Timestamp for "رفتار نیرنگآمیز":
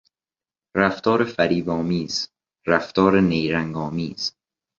2.67-4.33